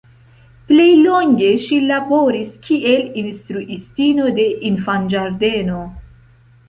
[0.69, 5.85] Plej longe ŝi laboris kiel instruistino de infanĝardeno.